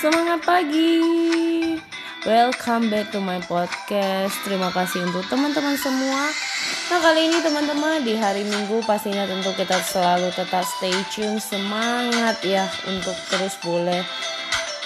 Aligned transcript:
Semangat 0.00 0.40
pagi. 0.48 0.96
Welcome 2.24 2.88
back 2.88 3.12
to 3.12 3.20
my 3.20 3.36
podcast. 3.44 4.32
Terima 4.48 4.72
kasih 4.72 5.04
untuk 5.04 5.28
teman-teman 5.28 5.76
semua. 5.76 6.32
Nah, 6.88 7.04
kali 7.04 7.28
ini 7.28 7.44
teman-teman 7.44 8.00
di 8.00 8.16
hari 8.16 8.48
Minggu 8.48 8.80
pastinya 8.88 9.28
tentu 9.28 9.52
kita 9.52 9.76
selalu 9.76 10.32
tetap 10.32 10.64
stay 10.64 10.96
tune, 11.12 11.36
semangat 11.36 12.40
ya 12.40 12.64
untuk 12.88 13.12
terus 13.28 13.60
boleh 13.60 14.00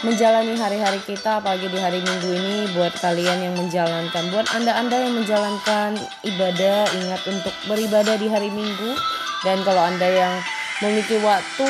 menjalani 0.03 0.59
hari-hari 0.59 0.99
kita 1.07 1.39
pagi 1.39 1.71
di 1.71 1.79
hari 1.79 2.03
Minggu 2.03 2.31
ini 2.35 2.75
buat 2.75 2.99
kalian 2.99 3.39
yang 3.39 3.55
menjalankan 3.55 4.35
buat 4.35 4.51
Anda-anda 4.51 4.99
yang 4.99 5.15
menjalankan 5.15 5.95
ibadah 6.27 6.91
ingat 6.91 7.23
untuk 7.31 7.55
beribadah 7.71 8.19
di 8.19 8.27
hari 8.27 8.51
Minggu 8.51 8.99
dan 9.47 9.63
kalau 9.63 9.79
Anda 9.79 10.11
yang 10.11 10.35
memiliki 10.83 11.21
waktu 11.23 11.69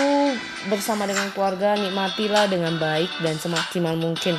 bersama 0.72 1.04
dengan 1.04 1.28
keluarga 1.36 1.76
nikmatilah 1.76 2.48
dengan 2.48 2.80
baik 2.80 3.10
dan 3.20 3.36
semaksimal 3.36 3.98
mungkin. 3.98 4.38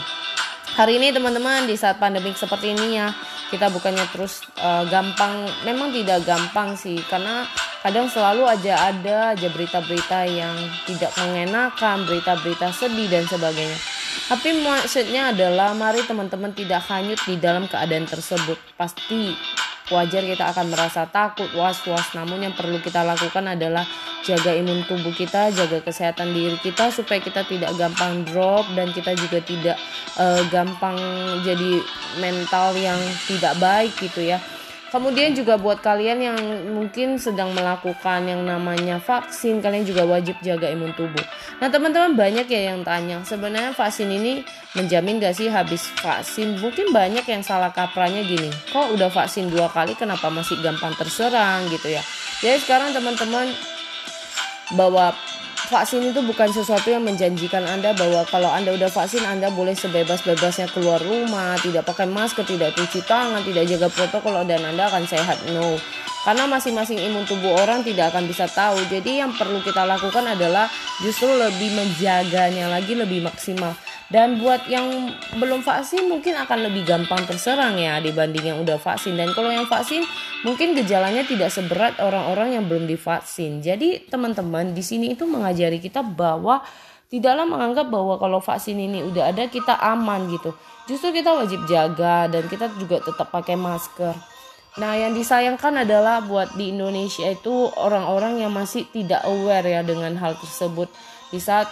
Hari 0.75 0.97
ini 0.97 1.13
teman-teman 1.13 1.69
di 1.69 1.77
saat 1.77 2.01
pandemik 2.01 2.35
seperti 2.35 2.73
ini 2.73 2.97
ya 2.97 3.13
kita 3.53 3.69
bukannya 3.69 4.03
terus 4.09 4.41
uh, 4.59 4.83
gampang 4.89 5.45
memang 5.63 5.93
tidak 5.93 6.25
gampang 6.25 6.73
sih 6.73 6.97
karena 7.05 7.45
kadang 7.85 8.09
selalu 8.09 8.49
aja 8.49 8.89
ada 8.89 9.37
aja 9.37 9.47
berita-berita 9.53 10.25
yang 10.25 10.57
tidak 10.89 11.13
mengenakan 11.21 12.03
berita-berita 12.09 12.73
sedih 12.73 13.07
dan 13.07 13.23
sebagainya. 13.29 13.77
Tapi 14.25 14.65
maksudnya 14.65 15.29
adalah 15.29 15.77
mari 15.77 16.01
teman-teman 16.01 16.49
tidak 16.57 16.81
hanyut 16.89 17.21
di 17.29 17.37
dalam 17.37 17.69
keadaan 17.69 18.09
tersebut. 18.09 18.57
Pasti 18.73 19.37
wajar 19.93 20.25
kita 20.25 20.49
akan 20.49 20.73
merasa 20.73 21.05
takut, 21.05 21.49
was-was. 21.53 22.13
Namun 22.17 22.45
yang 22.49 22.53
perlu 22.57 22.81
kita 22.81 23.05
lakukan 23.05 23.45
adalah 23.45 23.85
jaga 24.25 24.57
imun 24.57 24.81
tubuh 24.89 25.13
kita, 25.13 25.53
jaga 25.53 25.85
kesehatan 25.85 26.33
diri 26.33 26.57
kita 26.57 26.89
supaya 26.89 27.21
kita 27.21 27.45
tidak 27.45 27.69
gampang 27.77 28.25
drop 28.25 28.65
dan 28.73 28.89
kita 28.89 29.13
juga 29.13 29.37
tidak 29.45 29.77
uh, 30.17 30.41
gampang 30.49 30.97
jadi 31.45 31.81
mental 32.17 32.73
yang 32.73 32.97
tidak 33.29 33.53
baik 33.61 33.93
gitu 34.01 34.25
ya. 34.25 34.41
Kemudian 34.95 35.35
juga 35.35 35.59
buat 35.59 35.83
kalian 35.83 36.23
yang 36.23 36.39
mungkin 36.71 37.19
sedang 37.19 37.51
melakukan 37.51 38.31
yang 38.31 38.47
namanya 38.47 38.95
vaksin, 38.95 39.59
kalian 39.59 39.83
juga 39.83 40.07
wajib 40.07 40.39
jaga 40.39 40.71
imun 40.71 40.95
tubuh. 40.95 41.19
Nah 41.59 41.67
teman-teman 41.67 42.15
banyak 42.15 42.47
ya 42.47 42.71
yang 42.71 42.79
tanya, 42.79 43.19
sebenarnya 43.27 43.75
vaksin 43.75 44.07
ini 44.07 44.47
menjamin 44.71 45.19
gak 45.19 45.35
sih 45.35 45.51
habis 45.51 45.83
vaksin? 45.99 46.63
Mungkin 46.63 46.95
banyak 46.95 47.27
yang 47.27 47.43
salah 47.43 47.75
kapranya 47.75 48.23
gini, 48.23 48.47
kok 48.71 48.95
udah 48.95 49.11
vaksin 49.11 49.51
dua 49.51 49.67
kali 49.67 49.99
kenapa 49.99 50.31
masih 50.31 50.63
gampang 50.63 50.95
terserang 50.95 51.67
gitu 51.67 51.91
ya. 51.91 51.99
Jadi 52.39 52.63
sekarang 52.63 52.95
teman-teman 52.95 53.51
bahwa 54.79 55.11
vaksin 55.65 56.05
itu 56.05 56.21
bukan 56.21 56.49
sesuatu 56.53 56.87
yang 56.87 57.03
menjanjikan 57.03 57.65
Anda 57.65 57.91
bahwa 57.97 58.23
kalau 58.29 58.47
Anda 58.49 58.71
udah 58.77 58.87
vaksin 58.87 59.25
Anda 59.25 59.51
boleh 59.51 59.73
sebebas-bebasnya 59.73 60.71
keluar 60.71 61.01
rumah, 61.01 61.57
tidak 61.59 61.83
pakai 61.89 62.05
masker, 62.05 62.45
tidak 62.45 62.77
cuci 62.77 63.01
tangan, 63.03 63.41
tidak 63.41 63.65
jaga 63.67 63.87
protokol 63.91 64.45
dan 64.45 64.63
Anda 64.63 64.87
akan 64.87 65.03
sehat. 65.05 65.43
No. 65.51 65.75
Karena 66.25 66.49
masing-masing 66.49 66.97
imun 66.97 67.21
tubuh 67.29 67.53
orang 67.53 67.85
tidak 67.85 68.09
akan 68.09 68.25
bisa 68.25 68.49
tahu. 68.49 68.81
Jadi 68.89 69.21
yang 69.21 69.29
perlu 69.37 69.61
kita 69.61 69.85
lakukan 69.85 70.25
adalah 70.25 70.65
justru 71.05 71.29
lebih 71.29 71.77
menjaganya 71.77 72.65
lagi 72.65 72.97
lebih 72.97 73.21
maksimal. 73.21 73.77
Dan 74.05 74.37
buat 74.37 74.69
yang 74.69 75.09
belum 75.41 75.65
vaksin 75.65 76.05
mungkin 76.05 76.37
akan 76.37 76.69
lebih 76.69 76.85
gampang 76.85 77.25
terserang 77.25 77.73
ya 77.81 77.97
dibanding 77.97 78.53
yang 78.53 78.57
udah 78.61 78.77
vaksin. 78.77 79.17
Dan 79.17 79.33
kalau 79.33 79.49
yang 79.49 79.65
vaksin 79.65 80.05
mungkin 80.45 80.77
gejalanya 80.77 81.25
tidak 81.25 81.49
seberat 81.49 81.97
orang-orang 81.97 82.53
yang 82.53 82.69
belum 82.69 82.85
divaksin. 82.85 83.65
Jadi 83.65 84.05
teman-teman 84.05 84.77
di 84.77 84.85
sini 84.85 85.17
itu 85.17 85.25
mengajari 85.25 85.81
kita 85.81 86.05
bahwa 86.05 86.61
tidaklah 87.09 87.49
menganggap 87.49 87.89
bahwa 87.89 88.21
kalau 88.21 88.37
vaksin 88.37 88.77
ini 88.77 89.01
udah 89.01 89.33
ada 89.33 89.49
kita 89.49 89.73
aman 89.73 90.29
gitu. 90.29 90.53
Justru 90.85 91.09
kita 91.09 91.33
wajib 91.33 91.65
jaga 91.65 92.29
dan 92.29 92.45
kita 92.45 92.69
juga 92.77 93.01
tetap 93.01 93.33
pakai 93.33 93.57
masker. 93.57 94.13
Nah, 94.75 94.91
yang 94.99 95.15
disayangkan 95.15 95.87
adalah 95.87 96.19
buat 96.19 96.53
di 96.59 96.75
Indonesia 96.75 97.31
itu 97.31 97.71
orang-orang 97.79 98.43
yang 98.43 98.51
masih 98.51 98.83
tidak 98.91 99.23
aware 99.23 99.63
ya 99.63 99.81
dengan 99.81 100.13
hal 100.19 100.35
tersebut. 100.35 100.91
Di 101.31 101.39
saat 101.39 101.71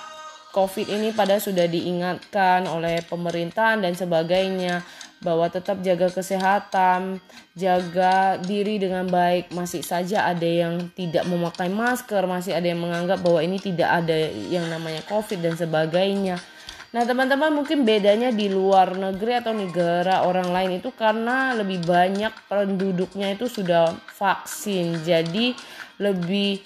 COVID 0.54 0.86
ini 0.86 1.10
pada 1.10 1.42
sudah 1.42 1.66
diingatkan 1.66 2.70
oleh 2.70 3.02
pemerintahan 3.10 3.82
dan 3.82 3.98
sebagainya 3.98 4.86
bahwa 5.26 5.50
tetap 5.50 5.82
jaga 5.82 6.14
kesehatan, 6.14 7.18
jaga 7.58 8.38
diri 8.38 8.78
dengan 8.78 9.10
baik. 9.10 9.50
Masih 9.50 9.82
saja 9.82 10.30
ada 10.30 10.46
yang 10.46 10.94
tidak 10.94 11.26
memakai 11.26 11.74
masker, 11.74 12.30
masih 12.30 12.54
ada 12.54 12.70
yang 12.70 12.86
menganggap 12.86 13.24
bahwa 13.26 13.42
ini 13.42 13.58
tidak 13.58 14.04
ada 14.04 14.14
yang 14.30 14.70
namanya 14.70 15.02
COVID 15.10 15.42
dan 15.42 15.58
sebagainya. 15.58 16.38
Nah, 16.94 17.10
teman-teman 17.10 17.50
mungkin 17.50 17.82
bedanya 17.90 18.30
di 18.30 18.54
luar 18.54 18.94
negeri 18.94 19.42
atau 19.42 19.50
negara 19.50 20.30
orang 20.30 20.54
lain 20.54 20.78
itu 20.78 20.94
karena 20.94 21.58
lebih 21.58 21.82
banyak 21.82 22.30
penduduknya 22.46 23.34
itu 23.34 23.50
sudah 23.50 23.98
vaksin. 24.14 25.02
Jadi 25.02 25.58
lebih 25.98 26.62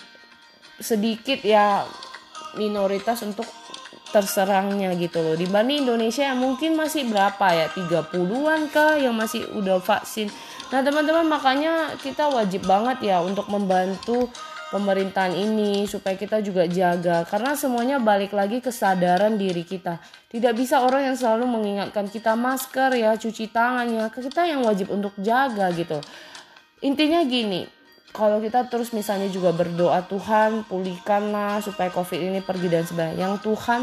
sedikit 0.83 1.39
ya 1.47 1.87
minoritas 2.59 3.23
untuk 3.23 3.47
terserangnya 4.09 4.95
gitu 4.95 5.19
loh. 5.19 5.35
Dibanding 5.35 5.85
Indonesia 5.85 6.23
yang 6.25 6.39
mungkin 6.39 6.73
masih 6.79 7.07
berapa 7.07 7.47
ya? 7.53 7.67
30-an 7.71 8.61
kah 8.71 8.95
yang 8.95 9.13
masih 9.13 9.45
udah 9.53 9.79
vaksin. 9.83 10.31
Nah 10.71 10.83
teman-teman 10.83 11.27
makanya 11.27 11.95
kita 11.99 12.27
wajib 12.27 12.67
banget 12.67 13.13
ya 13.13 13.23
untuk 13.23 13.47
membantu 13.47 14.27
pemerintahan 14.67 15.31
ini 15.31 15.87
supaya 15.87 16.19
kita 16.19 16.43
juga 16.43 16.67
jaga. 16.67 17.23
Karena 17.23 17.55
semuanya 17.55 18.01
balik 18.03 18.35
lagi 18.35 18.59
kesadaran 18.59 19.39
diri 19.39 19.63
kita. 19.63 19.99
Tidak 20.27 20.51
bisa 20.51 20.83
orang 20.83 21.07
yang 21.13 21.15
selalu 21.15 21.47
mengingatkan 21.47 22.11
kita 22.11 22.35
masker 22.35 22.95
ya 22.99 23.15
cuci 23.15 23.47
tangan 23.51 23.87
ya. 23.87 24.05
Kita 24.11 24.43
yang 24.43 24.63
wajib 24.67 24.91
untuk 24.91 25.15
jaga 25.19 25.71
gitu. 25.71 25.99
Intinya 26.83 27.23
gini 27.23 27.76
kalau 28.15 28.39
kita 28.39 28.65
terus 28.71 28.95
misalnya 28.95 29.27
juga 29.27 29.51
berdoa 29.53 30.03
Tuhan 30.07 30.65
pulihkanlah 30.65 31.61
supaya 31.61 31.91
covid 31.91 32.17
ini 32.17 32.39
pergi 32.41 32.67
dan 32.71 32.83
sebagainya. 32.87 33.27
Yang 33.27 33.33
Tuhan 33.45 33.81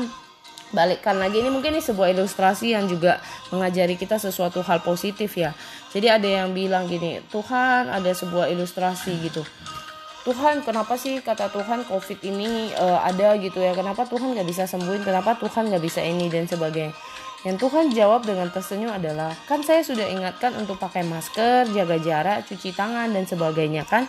balikkan 0.75 1.23
lagi 1.23 1.39
ini 1.39 1.55
mungkin 1.55 1.79
ini 1.79 1.83
sebuah 1.85 2.11
ilustrasi 2.11 2.75
yang 2.75 2.91
juga 2.91 3.23
mengajari 3.55 3.95
kita 3.95 4.19
sesuatu 4.19 4.65
hal 4.65 4.83
positif 4.83 5.39
ya. 5.39 5.55
Jadi 5.95 6.11
ada 6.11 6.27
yang 6.27 6.51
bilang 6.51 6.91
gini 6.91 7.23
Tuhan 7.31 7.87
ada 7.87 8.11
sebuah 8.11 8.51
ilustrasi 8.51 9.13
gitu 9.23 9.47
Tuhan 10.25 10.65
kenapa 10.65 10.97
sih 10.97 11.21
kata 11.21 11.53
Tuhan 11.53 11.85
covid 11.85 12.19
ini 12.25 12.73
uh, 12.81 13.05
ada 13.05 13.37
gitu 13.37 13.61
ya 13.61 13.77
kenapa 13.77 14.09
Tuhan 14.09 14.33
nggak 14.33 14.49
bisa 14.49 14.65
sembuhin 14.65 15.05
kenapa 15.05 15.37
Tuhan 15.37 15.69
nggak 15.69 15.85
bisa 15.85 16.01
ini 16.01 16.33
dan 16.33 16.49
sebagainya 16.49 16.97
yang 17.45 17.61
Tuhan 17.61 17.93
jawab 17.93 18.25
dengan 18.25 18.49
tersenyum 18.49 18.89
adalah, 18.89 19.37
kan 19.45 19.61
saya 19.61 19.85
sudah 19.85 20.09
ingatkan 20.09 20.57
untuk 20.57 20.81
pakai 20.81 21.05
masker, 21.05 21.69
jaga 21.77 22.01
jarak, 22.01 22.49
cuci 22.49 22.73
tangan 22.73 23.13
dan 23.13 23.29
sebagainya 23.29 23.85
kan. 23.85 24.09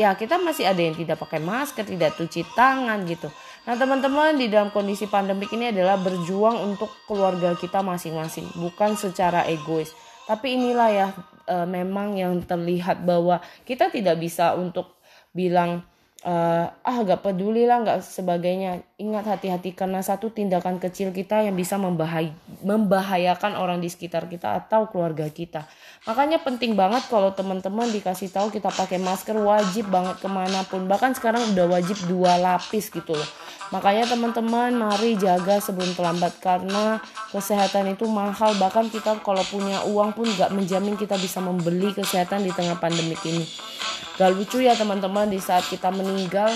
Ya 0.00 0.16
kita 0.16 0.40
masih 0.40 0.70
ada 0.70 0.80
yang 0.80 0.96
tidak 0.96 1.20
pakai 1.20 1.44
masker, 1.44 1.84
tidak 1.84 2.16
cuci 2.16 2.46
tangan 2.56 3.04
gitu. 3.04 3.28
Nah 3.68 3.76
teman-teman 3.76 4.38
di 4.40 4.48
dalam 4.48 4.72
kondisi 4.72 5.04
pandemik 5.04 5.52
ini 5.52 5.76
adalah 5.76 6.00
berjuang 6.00 6.56
untuk 6.64 6.88
keluarga 7.04 7.52
kita 7.52 7.84
masing-masing, 7.84 8.48
bukan 8.56 8.96
secara 8.96 9.44
egois. 9.44 9.92
Tapi 10.24 10.56
inilah 10.56 10.88
ya 10.88 11.06
e, 11.44 11.56
memang 11.68 12.16
yang 12.16 12.40
terlihat 12.44 13.04
bahwa 13.04 13.44
kita 13.68 13.92
tidak 13.92 14.16
bisa 14.20 14.56
untuk 14.56 14.94
bilang 15.34 15.82
uh, 16.24 16.66
ah 16.72 16.96
gak 17.04 17.20
peduli 17.20 17.68
lah 17.68 17.84
gak 17.84 18.00
sebagainya. 18.00 18.82
Ingat 18.96 19.36
hati-hati 19.36 19.76
karena 19.76 20.00
satu 20.00 20.32
tindakan 20.32 20.80
kecil 20.80 21.12
kita 21.12 21.44
yang 21.44 21.54
bisa 21.54 21.76
membahai 21.76 22.32
membahayakan 22.64 23.60
orang 23.60 23.78
di 23.78 23.92
sekitar 23.92 24.26
kita 24.26 24.64
atau 24.64 24.88
keluarga 24.88 25.28
kita. 25.28 25.68
Makanya 26.08 26.40
penting 26.40 26.74
banget 26.74 27.04
kalau 27.12 27.32
teman-teman 27.36 27.92
dikasih 27.92 28.32
tahu 28.32 28.48
kita 28.48 28.72
pakai 28.72 28.96
masker 28.96 29.36
wajib 29.36 29.92
banget 29.92 30.16
ke 30.18 30.28
mana 30.28 30.64
pun. 30.64 30.88
Bahkan 30.88 31.20
sekarang 31.20 31.44
udah 31.52 31.66
wajib 31.68 31.96
dua 32.08 32.40
lapis 32.40 32.88
gitu 32.88 33.12
loh. 33.12 33.30
Makanya 33.72 34.06
teman-teman 34.06 34.76
mari 34.76 35.16
jaga 35.16 35.58
sebelum 35.58 35.96
terlambat 35.96 36.38
karena 36.38 37.00
kesehatan 37.32 37.96
itu 37.96 38.06
mahal. 38.06 38.54
Bahkan 38.56 38.92
kita 38.92 39.18
kalau 39.24 39.42
punya 39.48 39.82
uang 39.88 40.14
pun 40.14 40.28
gak 40.36 40.52
menjamin 40.54 40.94
kita 40.94 41.18
bisa 41.18 41.42
membeli 41.42 41.90
kesehatan 41.90 42.46
di 42.46 42.52
tengah 42.54 42.78
pandemik 42.78 43.20
ini 43.26 43.73
gak 44.14 44.30
lucu 44.34 44.62
ya 44.62 44.74
teman-teman 44.78 45.30
di 45.30 45.38
saat 45.38 45.66
kita 45.66 45.90
meninggal. 45.90 46.50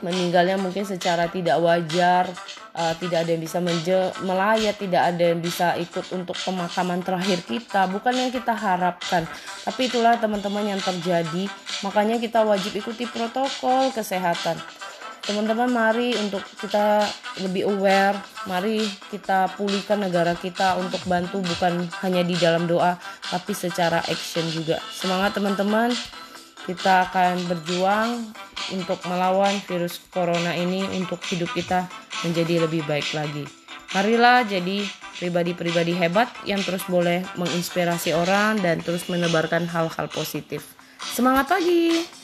Meninggalnya 0.00 0.56
mungkin 0.56 0.88
secara 0.88 1.28
tidak 1.28 1.60
wajar 1.60 2.24
uh, 2.74 2.94
tidak 2.98 3.26
ada 3.26 3.30
yang 3.34 3.42
bisa 3.42 3.58
menje 3.58 3.98
melayat 4.22 4.76
tidak 4.78 5.02
ada 5.12 5.24
yang 5.34 5.40
bisa 5.42 5.74
ikut 5.76 6.06
untuk 6.14 6.36
pemakaman 6.40 7.02
terakhir 7.02 7.42
kita. 7.46 7.84
Bukan 7.90 8.14
yang 8.14 8.30
kita 8.30 8.54
harapkan 8.54 9.26
tapi 9.64 9.90
itulah 9.90 10.16
teman-teman 10.18 10.76
yang 10.76 10.80
terjadi. 10.80 11.48
Makanya 11.84 12.20
kita 12.20 12.44
wajib 12.44 12.76
ikuti 12.76 13.08
protokol 13.08 13.90
kesehatan. 13.92 14.58
Teman-teman 15.20 15.68
mari 15.68 16.16
untuk 16.16 16.40
kita 16.58 17.04
lebih 17.44 17.68
aware 17.68 18.16
mari 18.48 18.82
kita 19.12 19.52
pulihkan 19.52 20.00
negara 20.00 20.32
kita 20.32 20.80
untuk 20.80 21.04
bantu 21.04 21.44
bukan 21.44 21.86
hanya 22.00 22.24
di 22.24 22.34
dalam 22.40 22.64
doa 22.64 22.96
tapi 23.28 23.52
secara 23.52 24.00
action 24.08 24.48
juga. 24.48 24.80
Semangat 24.90 25.36
teman-teman 25.36 25.92
kita 26.68 27.08
akan 27.08 27.48
berjuang 27.48 28.32
untuk 28.74 29.00
melawan 29.08 29.56
virus 29.64 30.00
corona 30.12 30.52
ini 30.52 30.84
untuk 30.96 31.20
hidup 31.28 31.50
kita 31.56 31.88
menjadi 32.26 32.68
lebih 32.68 32.84
baik 32.84 33.10
lagi. 33.16 33.44
Marilah 33.90 34.46
jadi 34.46 34.86
pribadi-pribadi 35.18 35.92
hebat 35.98 36.30
yang 36.46 36.62
terus 36.62 36.86
boleh 36.86 37.26
menginspirasi 37.34 38.14
orang 38.14 38.62
dan 38.62 38.78
terus 38.80 39.10
menebarkan 39.10 39.66
hal-hal 39.66 40.06
positif. 40.12 40.78
Semangat 41.00 41.50
pagi! 41.50 42.19